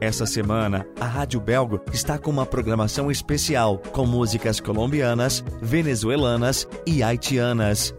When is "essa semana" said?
0.00-0.86